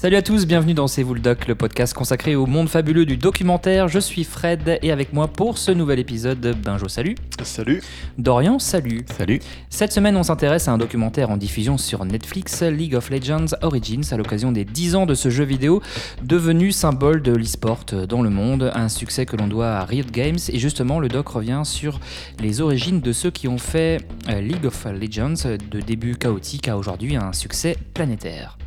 [0.00, 3.04] Salut à tous, bienvenue dans C'est vous le doc, le podcast consacré au monde fabuleux
[3.04, 3.88] du documentaire.
[3.88, 7.16] Je suis Fred et avec moi pour ce nouvel épisode, Benjo, salut.
[7.42, 7.82] Salut.
[8.16, 9.04] Dorian, salut.
[9.18, 9.40] Salut.
[9.70, 14.04] Cette semaine, on s'intéresse à un documentaire en diffusion sur Netflix, League of Legends Origins,
[14.12, 15.82] à l'occasion des 10 ans de ce jeu vidéo
[16.22, 18.70] devenu symbole de l'e-sport dans le monde.
[18.76, 20.38] Un succès que l'on doit à Riot Games.
[20.48, 21.98] Et justement, le doc revient sur
[22.38, 26.76] les origines de ceux qui ont fait euh, League of Legends de début chaotique à
[26.76, 28.58] aujourd'hui un succès planétaire.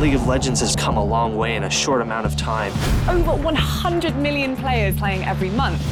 [0.00, 2.72] League of Legends has come a long way in a short amount of time.
[3.08, 5.82] Over 100 million players playing every month.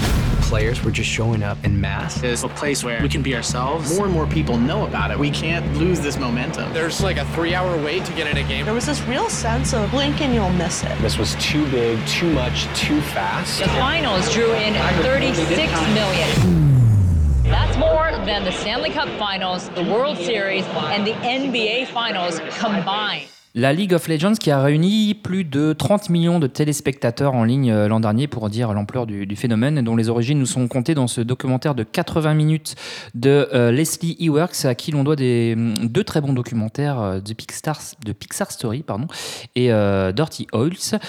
[0.42, 2.22] Players were just showing up in mass.
[2.22, 3.96] It's a place where we can be ourselves.
[3.96, 5.18] More and more people know about it.
[5.18, 6.72] We can't lose this momentum.
[6.72, 8.64] There's like a three hour wait to get in a game.
[8.64, 10.96] There was this real sense of blink and you'll miss it.
[11.00, 13.58] This was too big, too much, too fast.
[13.58, 15.56] The finals drew in 36
[15.94, 17.42] million.
[17.42, 23.28] That's more than the Stanley Cup Finals, the World Series, and the NBA Finals combined.
[23.58, 27.72] La League of Legends qui a réuni plus de 30 millions de téléspectateurs en ligne
[27.72, 31.06] euh, l'an dernier pour dire l'ampleur du, phénomène, dont les origines nous sont comptées dans
[31.06, 32.74] ce documentaire de 80 minutes
[33.14, 37.20] de euh, Leslie Eworks, à qui l'on doit des, mm, deux très bons documentaires euh,
[37.20, 39.06] de, Pixar, de Pixar Story pardon,
[39.54, 39.70] et
[40.12, 41.00] Dirty Oils.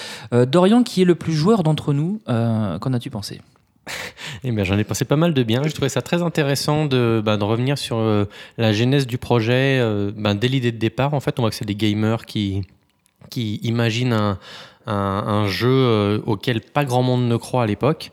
[0.46, 3.42] Dorian, qui est le plus joueur d'entre nous, qu'en as-tu pensé?
[4.44, 5.62] Eh bien, j'en ai pensé pas mal de bien.
[5.64, 8.24] Je trouvais ça très intéressant de, bah, revenir sur euh,
[8.56, 9.78] la genèse du projet.
[9.80, 12.64] Euh, bah, dès l'idée de départ, en fait, on voit que c'est des gamers qui
[13.36, 14.38] imaginent un,
[14.88, 18.10] un, un jeu euh, auquel pas grand monde ne croit à l'époque.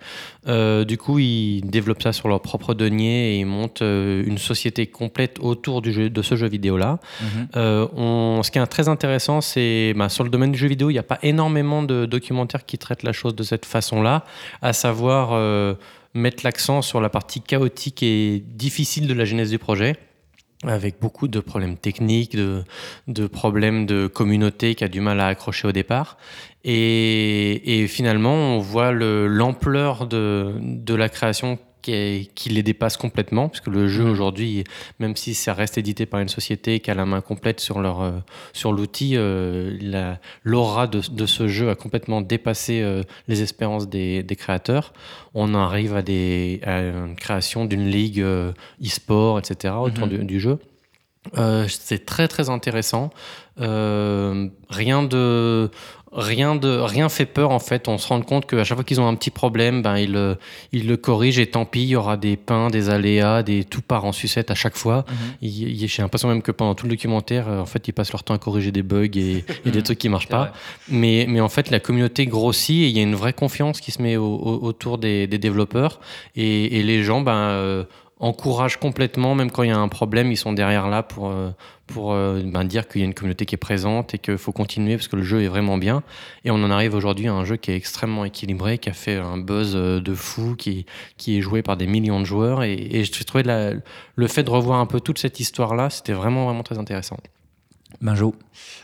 [0.47, 4.37] Euh, du coup, ils développent ça sur leur propre denier et ils montent euh, une
[4.37, 6.99] société complète autour du jeu, de ce jeu vidéo-là.
[7.21, 7.47] Mhm.
[7.55, 10.89] Euh, on, ce qui est très intéressant, c'est bah, sur le domaine du jeu vidéo,
[10.89, 14.23] il n'y a pas énormément de documentaires qui traitent la chose de cette façon-là,
[14.61, 15.73] à savoir euh,
[16.13, 19.95] mettre l'accent sur la partie chaotique et difficile de la genèse du projet
[20.67, 25.67] avec beaucoup de problèmes techniques, de, problèmes de communauté qui a du mal à accrocher
[25.67, 26.17] au départ.
[26.63, 34.03] Et, finalement, on voit l'ampleur de la création qui, les dépasse complètement, puisque le jeu
[34.03, 34.63] aujourd'hui,
[34.99, 38.01] même si ça reste édité par une société qui a la main complète sur, leur,
[38.01, 38.11] euh,
[38.53, 44.23] sur l'outil, euh, l'aura de, de, ce jeu a complètement dépassé euh, les espérances des,
[44.23, 44.93] des, créateurs.
[45.33, 48.21] On arrive à, des, à une création d'une ligue
[48.83, 50.19] e-sport, etc., autour mm -hmm.
[50.19, 50.57] du, du, jeu.
[51.67, 53.09] C'est très très intéressant.
[53.57, 55.69] Rien de
[56.15, 57.87] rien de rien fait peur en fait.
[57.87, 60.37] On se rend compte qu'à chaque fois qu'ils ont un petit problème, ben ils,
[60.71, 63.81] ils le corrigent et tant pis, il y aura des pains, des aléas, des tout
[63.81, 65.05] part en sucette à chaque fois.
[65.41, 65.87] Mm -hmm.
[65.87, 68.39] J'ai l'impression même que pendant tout le documentaire, en fait, ils passent leur temps à
[68.39, 70.53] corriger des bugs et, et des trucs qui marchent pas.
[70.89, 73.91] Mais, mais en fait, la communauté grossit et il y a une vraie confiance qui
[73.91, 75.99] se met au, au, autour des, des développeurs
[76.35, 77.83] et, et, les gens, ben euh,
[78.19, 81.33] encouragent complètement, même quand il y a un problème, ils sont derrière là pour,
[81.85, 84.95] pour ben, dire qu'il y a une communauté qui est présente et qu'il faut continuer
[84.95, 86.01] parce que le jeu est vraiment bien.
[86.45, 89.17] Et on en arrive aujourd'hui à un jeu qui est extrêmement équilibré, qui a fait
[89.17, 90.85] un buzz de fou, qui,
[91.17, 92.63] qui est joué par des millions de joueurs.
[92.63, 93.73] Et, et je trouvais la,
[94.15, 97.17] le fait de revoir un peu toute cette histoire-là, c'était vraiment, vraiment très intéressant.
[98.01, 98.35] Benjo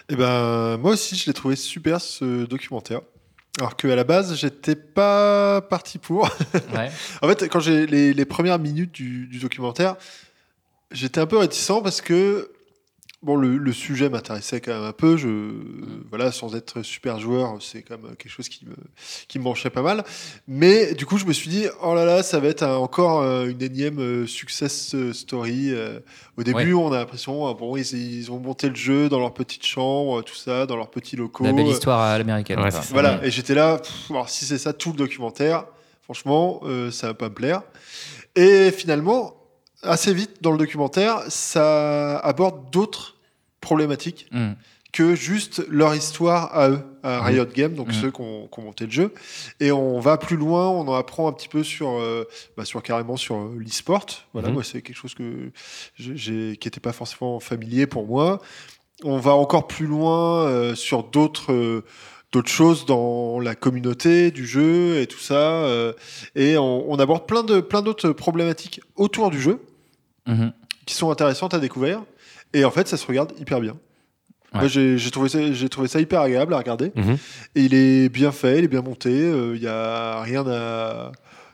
[0.10, 3.02] Eh ben, moi aussi, je l'ai trouvé super ce documentaire.
[3.60, 6.30] Alors qu'à la base, j'étais pas parti pour.
[6.74, 6.90] Ouais.
[7.22, 9.98] en fait, quand j'ai les, les, premières minutes du, du documentaire,
[10.92, 12.52] j'étais un peu réticent parce que
[13.24, 15.18] bon, le, le sujet m'intéressait quand même un peu.
[15.18, 15.52] Je,
[16.10, 18.76] voilà, sans être super joueur, c'est quand même quelque chose qui me,
[19.28, 20.04] qui me branchait pas mal.
[20.48, 23.24] Mais du coup, je me suis dit, oh là là, ça va être un, encore
[23.46, 25.72] une énième success story.
[26.38, 26.84] Au début, ouais.
[26.84, 30.36] on a l'impression, bon, ils, ils, ont monté le jeu dans leur petite chambre, tout
[30.36, 31.44] ça, dans leurs petits locaux.
[31.44, 32.60] La belle histoire à l'américaine.
[32.60, 35.66] Ouais, voilà, et j'étais là, pff, alors, si c'est ça tout le documentaire,
[36.02, 37.62] franchement, euh, ça va pas me plaire.
[38.36, 39.36] Et finalement,
[39.84, 43.18] assez vite dans le documentaire, ça aborde d'autres
[43.62, 44.52] problématiques mm.
[44.92, 47.54] que juste leur histoire à eux, à Riot mm.
[47.54, 47.94] Games, donc mm.
[47.94, 49.14] ceux qui ont, qui ont, monté le jeu.
[49.60, 52.28] Et on va plus loin, on en apprend un petit peu sur, euh,
[52.58, 54.06] bah, sur carrément sur euh, l'e-sport.
[54.34, 55.52] Voilà, moi c'est quelque chose que
[55.98, 58.42] j'ai, qui n'était pas forcément familier pour moi.
[59.04, 61.84] On va encore plus loin euh, sur d'autres
[62.32, 65.66] d'autres choses dans la communauté du jeu et tout ça.
[65.66, 65.94] Euh,
[66.36, 69.60] et on, on, aborde plein de plein d'autres problématiques autour du jeu
[70.28, 70.52] mm -hmm.
[70.86, 72.04] qui sont intéressantes à découvrir.
[72.54, 73.78] Et en fait, ça se regarde hyper bien.
[74.54, 74.68] Ouais.
[74.68, 75.40] J'ai trouvé, ça,
[75.70, 76.90] trouvé ça hyper agréable à regarder.
[76.90, 77.18] -hmm.
[77.56, 79.10] Et il est bien fait, il est bien monté.
[79.10, 81.12] Il euh, n'y a rien à,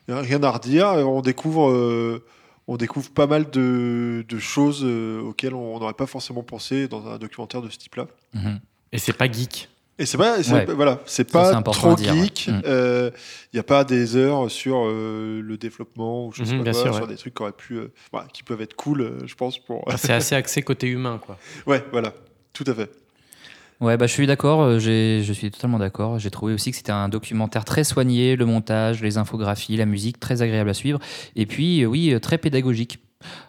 [0.08, 0.88] y a rien à redire.
[0.88, 2.26] On découvre, euh,
[2.68, 7.06] on découvre pas mal de, de choses euh, auxquelles on n'aurait pas forcément pensé dans
[7.08, 8.08] un documentaire de ce type-là.
[8.34, 8.60] Mm -hmm.
[8.94, 9.70] Et c'est pas geek.
[10.00, 10.66] Et c'est pas, ouais.
[10.76, 12.48] voilà, c'est pas trop geek.
[12.48, 13.10] Il n'y euh,
[13.56, 16.94] a pas des heures sur euh, le développement ou je sais mmh, pas quoi, sûr,
[16.94, 17.10] sur ouais.
[17.10, 17.92] des trucs qui auraient pu, euh,
[18.32, 19.84] qui peuvent être cool, je pense pour.
[19.98, 21.38] c'est assez axé côté humain, quoi.
[21.66, 22.14] Ouais, voilà,
[22.54, 22.92] tout à fait.
[23.80, 26.18] Ouais, bah, je suis d'accord, euh, je suis totalement d'accord.
[26.18, 30.20] J'ai trouvé aussi que c'était un documentaire très soigné, le montage, les infographies, la musique,
[30.20, 31.00] très agréable à suivre.
[31.36, 33.00] Et puis, euh, oui, euh, très pédagogique.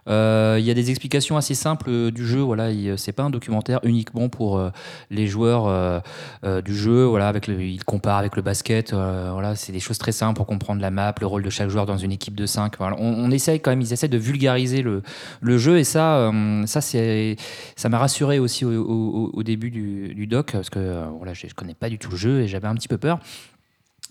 [0.09, 2.41] Euh, Il y a des explications assez simples euh, du jeu.
[2.41, 4.71] Voilà, il- c'est pas un documentaire uniquement pour euh,
[5.11, 6.01] les joueurs euh,
[6.45, 7.05] euh, du jeu.
[7.05, 8.93] Voilà, avec le, il avec le basket.
[8.93, 11.69] euh, voilà, c'est des choses très simples pour comprendre la map, le rôle de chaque
[11.69, 14.83] joueur dans une équipe de 5 Voilà, on, essaye quand même, ils essaient de vulgariser
[14.83, 15.03] le,
[15.41, 17.37] le jeu et ça, euh, ça c'est,
[17.77, 21.75] ça m'a rassuré aussi au, début du, doc parce que euh, voilà, je, je connais
[21.75, 23.19] pas du tout le jeu et j'avais un petit peu peur.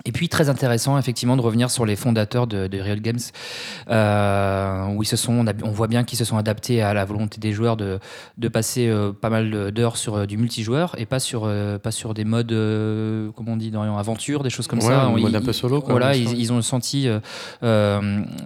[0.06, 3.20] Et puis très intéressant effectivement de revenir sur les fondateurs de, de Riot Games,
[3.90, 6.94] euh, où ils se sont, on, a- on voit bien qu'ils se sont adaptés à
[6.94, 8.00] la volonté des joueurs de,
[8.38, 11.50] de passer euh, pas mal d'heures sur euh, du multijoueur et pas sur
[11.84, 12.52] pas sur des modes,
[13.36, 15.12] comment on dit, dans aventure, des choses comme Ouais, ça.
[15.18, 17.08] Ils- mode un peu solo, quoi, Voilà, ils, ont senti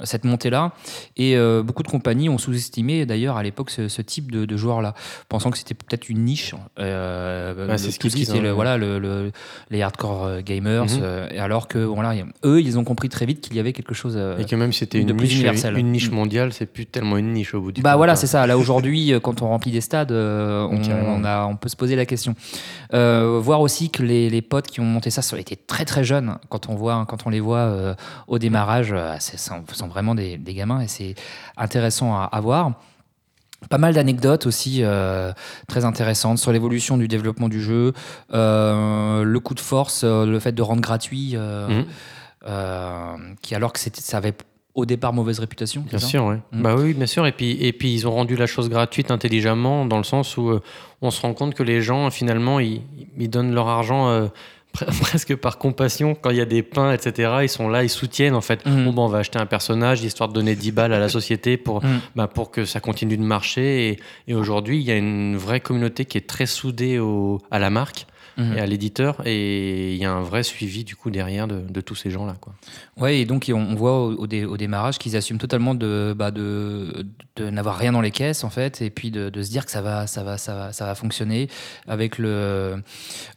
[0.03, 0.71] cette montée-là
[1.17, 4.57] et euh, beaucoup de compagnies ont sous-estimé d'ailleurs à l'époque ce, ce type de, de
[4.57, 4.93] joueur-là,
[5.29, 6.55] pensant que c'était peut-être une niche.
[6.77, 9.31] Bah, c'est ce qu'ils voilà le, le-
[9.69, 10.85] les hardcore gamers,
[11.31, 12.13] et alors que voilà,
[12.45, 14.71] eux ils ont compris très vite qu'il y avait quelque chose euh, Et que même
[14.71, 15.77] si c'était une niche, universel.
[15.77, 16.15] une niche Mm.
[16.15, 18.15] mondiale, c'est plus tellement une niche au bout du Bah compte, voilà, hein.
[18.15, 18.45] c'est ça.
[18.47, 21.95] Là aujourd'hui, euh, quand on remplit des stades, euh, on, a, on peut se poser
[21.95, 22.35] la question.
[22.93, 26.03] Euh, voir aussi que les, les potes qui ont monté ça sont été très très
[26.03, 26.37] jeunes.
[26.49, 27.93] Quand on voit, quand on les voit euh,
[28.27, 31.15] au démarrage, ce sont, sont vraiment des, des gamins et c'est
[31.57, 32.73] intéressant à, à voir.
[33.69, 35.31] Pas mal d'anecdotes aussi euh,
[35.67, 37.93] très intéressantes sur l'évolution du développement du jeu,
[38.33, 41.85] euh, le coup de force, euh, le fait de rendre gratuit, Mhm.
[43.41, 44.33] qui alors que ça avait
[44.73, 45.83] au départ mauvaise réputation.
[45.87, 46.39] Bien sûr, ouais.
[46.53, 46.61] Mm.
[46.61, 47.27] Bah oui, bien sûr.
[47.27, 50.59] Et puis, et puis ils ont rendu la chose gratuite intelligemment, dans le sens où
[51.01, 52.81] on se rend compte que les gens, finalement, ils,
[53.17, 54.29] ils donnent leur argent
[55.01, 56.15] presque par compassion.
[56.15, 58.65] Quand il y a des pains, etc., ils sont là, ils soutiennent, en fait.
[58.65, 58.85] Mhm.
[58.85, 61.57] Bon, bah, on va acheter un personnage, histoire de donner 10 balles à la société
[61.57, 61.99] pour, Mm.
[62.15, 63.89] bah, pour que ça continue de marcher.
[63.89, 67.59] Et, et aujourd'hui, il y a une vraie communauté qui est très soudée au, à
[67.59, 68.05] la marque.
[68.37, 68.53] Mhm.
[68.57, 71.81] Et à l'éditeur, et il y a un vrai suivi du coup derrière de, de
[71.81, 72.35] tous ces gens-là.
[72.39, 72.53] Quoi.
[72.97, 76.13] Ouais, et donc on, on voit au, au dé- au démarrage qu'ils assument totalement de,
[76.17, 77.05] bah, de,
[77.35, 79.71] de n'avoir rien dans les caisses en fait, et puis de, de se dire que
[79.71, 81.49] ça va, ça va, ça va, ça va fonctionner
[81.87, 82.81] avec le,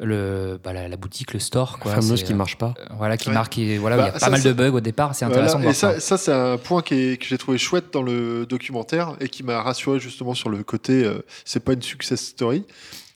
[0.01, 1.95] le, bah, la, la boutique, le store, quoi.
[1.95, 2.75] La fameuse qui marche pas.
[2.79, 3.35] euh, Voilà, qui Ouais.
[3.35, 3.59] marque.
[3.59, 5.15] Et voilà, Bah, il y a ça, pas mal de bugs au départ.
[5.15, 6.01] C'est Voilà, intéressant de et voir ça, ça.
[6.01, 9.43] ça c'est un point qui est- que j'ai trouvé chouette dans le documentaire et qui
[9.43, 12.65] m'a rassuré justement sur le côté euh, c'est pas une success story.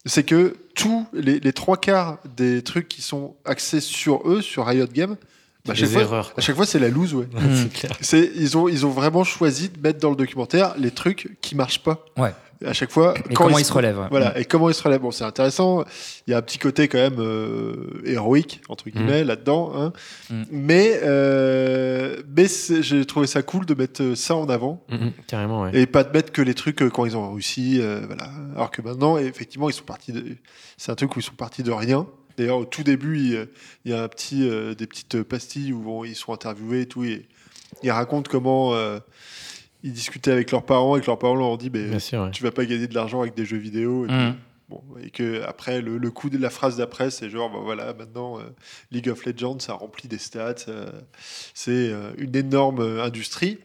[0.08, 4.86] C'est que tous les, trois quarts des trucs qui sont axés sur eux, sur Riot
[4.86, 5.16] Games,
[5.68, 7.14] bah, chaque fois, erreurs, à chaque fois c'est la loose.
[7.14, 7.26] Ouais.
[7.34, 7.68] Mm.
[8.00, 11.54] C'est ils, ont, ils ont vraiment choisi de mettre dans le documentaire les trucs qui
[11.54, 12.04] marchent pas.
[12.16, 12.32] Ouais.
[12.66, 13.14] À chaque fois.
[13.30, 14.00] Et comment ils se relèvent.
[14.00, 14.08] ouais.
[14.10, 15.84] Voilà, et comment il se relève Bon, c'est intéressant.
[16.26, 19.72] Il y a un petit côté quand même euh, héroïque, entre guillemets, là-dedans.
[19.76, 19.92] hein.
[20.28, 20.42] Mm.
[20.50, 22.46] Mais, euh, mais
[22.80, 24.82] j'ai trouvé ça cool de mettre ça en avant.
[24.90, 25.70] Mhm, carrément, ouais.
[25.74, 27.78] Et pas de mettre que les trucs euh, quand ils ont réussi.
[27.80, 28.28] euh, voilà.
[28.56, 30.24] Alors que maintenant, effectivement, ils sont partis de...
[30.76, 32.06] C'est un truc où ils sont partis de rien.
[32.38, 33.48] D'ailleurs, au tout début, il,
[33.84, 36.86] il y a un petit, euh, des petites pastilles où on- ils sont interviewés et
[36.86, 37.04] tout.
[37.04, 37.26] Et
[37.82, 38.98] ils racontent comment euh,
[39.82, 42.22] ils discutaient avec leurs parents et que leurs parents leur ont dit mais, Bien sûr,
[42.22, 42.30] ouais.
[42.30, 44.06] Tu vas pas gagner de l'argent avec des jeux vidéo.
[44.06, 44.36] Et, Mm.
[44.70, 47.94] Bon, et que après, le, le coup de la phrase d'après, c'est genre bah, voilà,
[47.94, 48.42] maintenant, euh,
[48.90, 50.54] League of Legends, ça remplit des stats.
[50.68, 50.90] euh,
[51.54, 53.56] c'est euh, une énorme euh, industrie.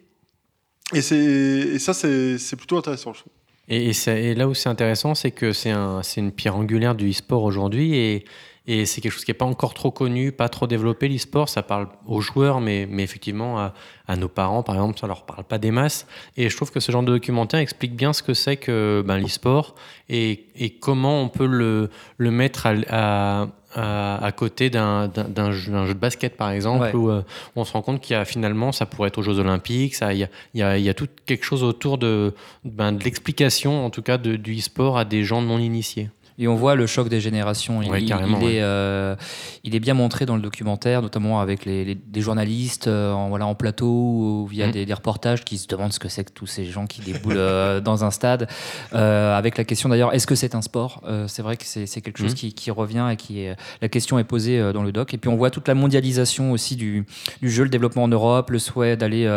[0.94, 3.34] Et, c'est- et ça, c'est c'est plutôt intéressant, je trouve.
[3.68, 6.56] Et, et c'est- et là où c'est intéressant, c'est que c'est un, c'est une pierre
[6.56, 8.24] angulaire du e-sport aujourd'hui et,
[8.65, 11.50] et c'est quelque chose qui n'est pas encore trop connu, pas trop développé l'e-sport.
[11.50, 13.74] Ça parle aux joueurs, mais, mais effectivement à,
[14.08, 16.08] à nos parents, par exemple, ça leur parle pas des masses.
[16.38, 19.17] Et je trouve que ce genre de documentaire explique bien ce que c'est que ben,
[19.17, 19.75] l'e-sport
[20.08, 25.10] et, et comment on peut le, le mettre à, à, à- à côté d'un
[25.51, 26.93] jeu, de basket, par exemple, Ouais.
[26.96, 27.22] où euh,
[27.55, 30.17] on se rend compte qu'il y a finalement, ça pourrait être aux Jeux Olympiques, il
[30.17, 33.03] y a, il y a, il y a tout quelque chose autour de, ben, de
[33.03, 36.10] l'explication, en tout cas, de, du e-sport à des gens non initiés.
[36.39, 37.81] Et on voit le choc des générations.
[37.81, 38.53] Il, Ouais, il- carrément, il ouais.
[38.55, 39.15] est, euh,
[39.63, 43.29] il est bien montré dans le documentaire, notamment avec les, les- des journalistes euh, en,
[43.29, 44.71] voilà, en plateau ou via Mm.
[44.71, 47.35] des, des reportages qui se demandent ce que c'est que tous ces gens qui déboulent
[47.37, 48.47] euh, dans un stade.
[48.93, 51.01] Euh, avec la question d'ailleurs, est-ce que c'est un sport?
[51.27, 52.35] C'est vrai que c'est quelque chose Mm.
[52.35, 55.13] qui, qui revient et qui est, la question est posée dans le doc.
[55.13, 57.05] Et puis on voit toute la mondialisation aussi du,
[57.41, 59.27] du jeu, le développement en Europe, le souhait d'aller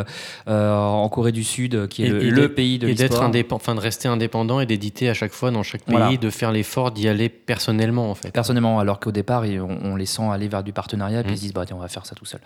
[0.47, 3.23] en Corée du Sud, qui est Et- le, et le d'être- pays de et d'être
[3.23, 6.17] indépendant, enfin de rester indépendant et d'éditer à chaque fois dans chaque pays, Voilà.
[6.17, 8.31] de faire l'effort d'y aller personnellement en fait.
[8.31, 11.35] Personnellement, alors qu'au départ, on, on les sent aller vers du partenariat, puis Mm.
[11.35, 12.41] ils se disent, bah, tiens, on va faire ça tout seul.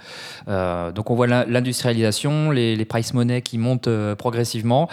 [0.49, 4.89] Euh, donc on voit l'industrialisation, les, les price money qui montent euh, progressivement.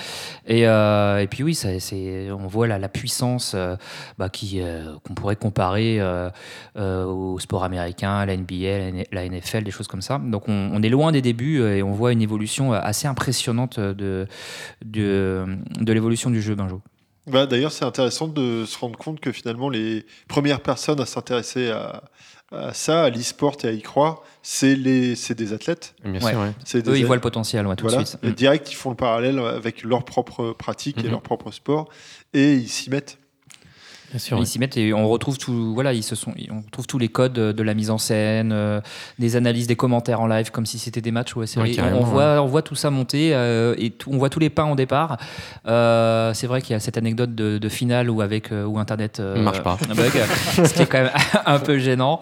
[0.46, 1.70] Et, euh, et puis oui, ça,
[2.32, 3.56] on voit la, la puissance
[4.18, 4.62] bah, qui,
[5.04, 6.02] qu'on pourrait comparer
[6.76, 10.20] au sport américain, à la NBA, la NFL, des choses comme ça.
[10.24, 14.28] Donc on, on est loin des débuts et on voit une évolution assez impressionnante de,
[14.86, 15.46] de,
[15.80, 16.82] de l'évolution du jeu, Benjo.
[17.28, 21.70] Bah, D'ailleurs, c'est intéressant de se rendre compte que finalement, les premières personnes à s'intéresser
[21.72, 22.04] à,
[22.52, 25.94] à ça, à l'e-sport et à y croire, c'est les, c'est des athlètes.
[26.06, 26.32] Bien Ouais.
[26.32, 26.52] sûr, ouais.
[26.64, 28.04] C'est des Eux, ils a- voient le potentiel ouais, tout voilà.
[28.04, 28.24] de suite.
[28.24, 28.32] Mm.
[28.32, 31.12] Direct, ils font le parallèle avec leur propre pratique et Mhm.
[31.12, 31.90] leur propre sport
[32.34, 33.18] et ils s'y mettent.
[34.18, 34.38] Sûr.
[34.40, 37.10] Ils s'y mettent et on retrouve tout, voilà, ils se sont, on retrouve tous les
[37.10, 38.80] codes de la mise en scène, euh,
[39.20, 41.36] des analyses, des commentaires en live, comme si c'était des matchs.
[41.36, 44.40] Ouais, Ouais, on, voit, on voit tout ça monter euh, et tout- on voit tous
[44.40, 45.18] les pas en départ.
[45.68, 49.20] Euh, c'est vrai qu'il y a cette anecdote de, de finale où avec où Internet
[49.20, 49.78] Marche pas.
[49.96, 50.12] bug,
[50.66, 51.12] ce qui est quand même
[51.46, 52.22] un peu gênant.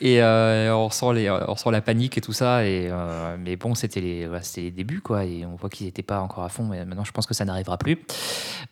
[0.00, 2.64] Et on ressent les, on la panique et tout ça.
[2.64, 2.90] Et
[3.44, 5.24] mais bon, c'était les, les débuts quoi.
[5.24, 6.64] Et on voit qu'ils n'étaient pas encore à fond.
[6.70, 7.98] Mais maintenant, je pense que ça n'arrivera plus.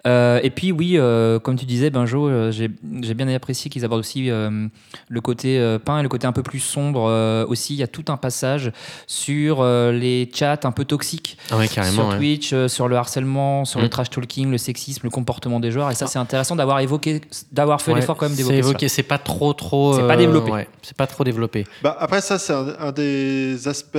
[0.06, 0.98] Et puis oui,
[1.42, 2.68] comme tu disais, Benjo, j'ai
[3.14, 4.66] bien apprécié qu'ils abordent aussi euh,
[5.08, 7.74] le côté euh, peint et le côté un peu plus sombre euh, aussi.
[7.74, 8.72] Il y a tout un passage
[9.06, 12.16] sur euh, les chats un peu toxiques Ah ouais, sur ouais.
[12.16, 13.90] Twitch, euh, sur le harcèlement, sur le Mm.
[13.90, 15.90] trash talking, le sexisme, le comportement des joueurs.
[15.90, 18.88] Et ça, c'est intéressant d'avoir évoqué, d'avoir fait Ouais, l'effort quand même c'est d'évoquer évoqué,
[18.88, 18.96] ça.
[18.96, 19.94] c'est pas trop trop.
[19.96, 20.50] C'est pas développé.
[20.50, 21.66] ouais, c'est pas trop développé.
[21.82, 23.98] Bah, après, ça, c'est un, un des aspects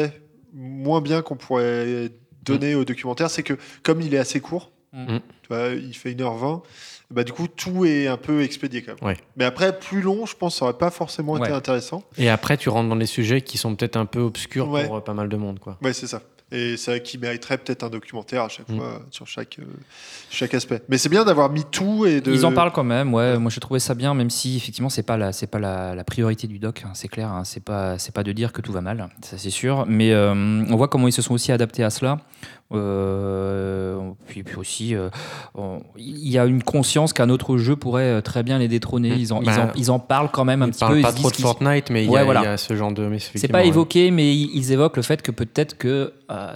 [0.54, 2.12] moins bien qu'on pourrait
[2.44, 5.18] donner au documentaire, c'est que comme il est assez court, Mm.
[5.42, 6.62] tu vois, il fait 1h20,
[7.13, 9.03] bah, du coup, tout est un peu expédié quand même.
[9.12, 9.17] Ouais.
[9.38, 11.53] Mais après, plus long, je pense, ça aurait pas forcément été Ouais.
[11.53, 12.03] intéressant.
[12.17, 14.86] Et après, tu rentres dans des sujets qui sont peut-être un peu obscurs Ouais.
[14.86, 15.77] pour euh, pas mal de monde, quoi.
[15.82, 16.22] Ouais, c'est ça.
[16.51, 18.77] Et c'est vrai qu'il mériterait peut-être un documentaire à chaque Mm.
[18.77, 19.63] fois sur chaque, euh,
[20.29, 20.84] chaque aspect.
[20.88, 22.32] Mais c'est bien d'avoir mis tout et de.
[22.32, 23.39] Ils en parlent quand même, ouais.
[23.39, 26.03] Moi, j'ai trouvé ça bien, même si effectivement, c'est pas la, c'est pas la, la
[26.03, 26.84] priorité du doc.
[26.86, 27.29] hein, c'est clair.
[27.32, 29.86] hein, c'est pas, c'est pas de dire que tout va mal, ça c'est sûr.
[29.88, 32.20] Mais euh, on voit comment ils se sont aussi adaptés à cela.
[32.74, 35.10] Euh, puis, puis aussi, euh,
[35.98, 39.12] il y a une conscience qu'un autre jeu pourrait euh, très bien les détrôner.
[39.12, 39.20] Mm.
[39.20, 41.01] Ils en, ils Bah, en, ils en parlent quand même un Ils petit parlent peu.
[41.01, 42.42] pas ils trop de Fortnite, mais il y, Ouais, a- voilà.
[42.42, 43.10] il y a ce genre de.
[43.36, 46.13] C'est pas évoqué, mais ils, évoquent le fait que peut-être que,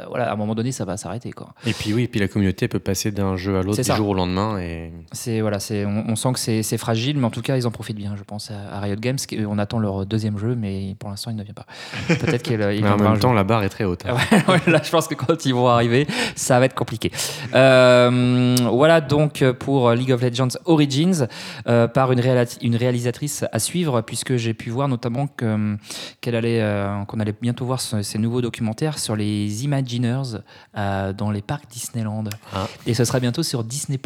[0.09, 1.31] voilà, à un moment donné, ça va s'arrêter.
[1.65, 4.09] Et puis oui, et puis la communauté peut passer d'un jeu à l'autre du jour
[4.09, 4.59] au lendemain.
[4.59, 4.91] Et...
[5.11, 7.71] C'est voilà, c'est on, on sent que c'est fragile, mais en tout cas ils en
[7.71, 9.17] profitent bien, je pense à, à Riot Games.
[9.47, 11.65] On attend leur deuxième jeu, mais pour l'instant il ne vient pas.
[12.07, 14.03] Peut-être qu'il en même temps, la barre est très haute.
[14.05, 14.15] hein.
[14.47, 17.11] Ouais, là, je pense que quand ils vont arriver, ça va être compliqué.
[17.53, 21.27] Euh, voilà donc pour League of Legends Origins
[21.67, 25.77] euh, par une, réalisatrice à suivre, puisque j'ai pu voir notamment que,
[26.21, 30.39] qu'elle allait, euh, qu'on allait bientôt voir ce- ces nouveaux documentaires sur les Imagineers
[30.77, 32.25] euh, dans les parcs Disneyland.
[32.53, 32.67] Ah.
[32.85, 33.99] Et ce sera bientôt sur Disney+.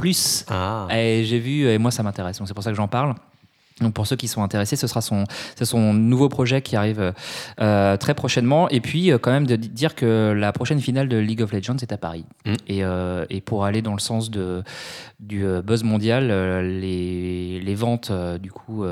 [0.49, 0.87] Ah.
[0.91, 3.15] Et j'ai vu, et moi ça m'intéresse, donc c'est pour ça que j'en parle.
[3.79, 5.23] Donc pour ceux qui sont intéressés, ce sera son,
[5.61, 7.13] son nouveau projet qui arrive
[7.59, 8.69] euh, très prochainement.
[8.69, 11.51] Et puis euh, quand même de di- dire que la prochaine finale de League of
[11.51, 12.25] Legends est à Paris.
[12.45, 12.53] Mm.
[12.67, 14.63] Et, euh, et pour aller dans le sens de,
[15.19, 16.27] du buzz mondial,
[16.61, 18.83] les, les ventes du coup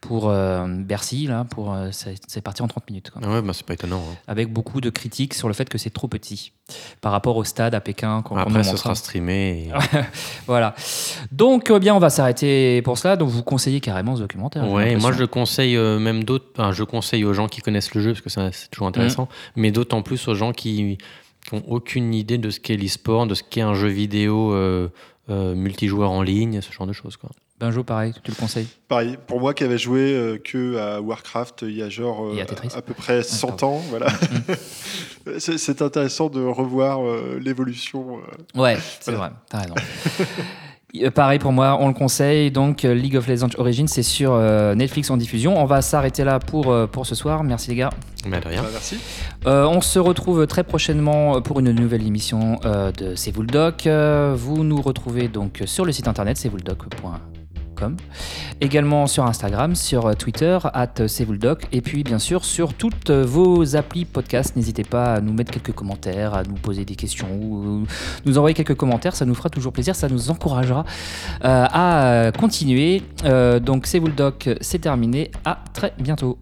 [0.00, 0.32] pour
[0.68, 3.10] Bercy, là, pour, c'est, parti en 30 minutes.
[3.10, 3.22] quoi.
[3.24, 4.02] Ah ouais, bah, c'est pas étonnant.
[4.10, 4.14] hein.
[4.28, 6.52] Avec beaucoup de critiques sur le fait que c'est trop petit
[7.00, 8.22] par rapport au stade à Pékin.
[8.36, 9.68] Après, ce sera streamé.
[9.68, 9.98] et-
[10.46, 10.74] Voilà.
[11.32, 13.16] Donc, eh bien, on va s'arrêter pour cela.
[13.16, 14.70] Donc, vous conseillez carrément ce documentaire.
[14.70, 16.46] Ouais, moi je le conseille euh, même d'autres.
[16.56, 19.24] enfin, je conseille aux gens qui connaissent le jeu parce que ça, c'est toujours intéressant,
[19.24, 19.60] Mm.
[19.62, 20.98] mais d'autant plus aux gens qui
[21.52, 24.88] n'ont aucune idée de ce qu'est l'e-sport, de ce qu'est un jeu vidéo euh,
[25.30, 27.16] euh, multijoueur en ligne, ce genre de choses.
[27.16, 27.30] Quoi.
[27.58, 28.66] Benjo, pareil, tu le conseilles?
[28.86, 32.44] Pareil, pour moi qui avais joué euh, que à Warcraft il y a genre euh,
[32.74, 34.08] à peu près 100 ans, voilà.
[35.38, 38.18] c'est c'est intéressant de revoir euh, l'évolution.
[38.18, 38.60] euh.
[38.60, 39.74] Ouais, c'est vrai, t'as raison.
[41.02, 42.50] Euh, Pareil pour moi, on le conseille.
[42.50, 45.60] Donc, euh, League of Legends Origins, c'est sur euh, Netflix en diffusion.
[45.60, 47.42] On va s'arrêter là pour, euh, pour ce soir.
[47.44, 47.90] Merci les gars.
[48.26, 48.62] Mais de rien.
[48.62, 48.98] Bah, merci.
[49.46, 53.48] Euh, on se retrouve très prochainement pour une nouvelle émission euh, de C'est vous le
[53.48, 53.86] doc.
[53.86, 57.35] Euh, vous nous retrouvez donc sur le site internet c'est vous le
[58.60, 61.66] Également sur Instagram, sur euh, Twitter, at c'est vous le doc.
[61.72, 64.56] Et puis bien sûr sur toutes vos applis podcast.
[64.56, 67.86] N'hésitez pas à nous mettre quelques commentaires, à nous poser des questions ou ou
[68.24, 69.14] nous envoyer quelques commentaires.
[69.14, 69.94] Ça nous fera toujours plaisir.
[69.94, 70.84] Ça nous encouragera
[71.44, 73.02] euh, à euh, continuer.
[73.24, 75.30] Euh, donc c'est vous le doc, c'est terminé.
[75.44, 76.38] À très bientôt.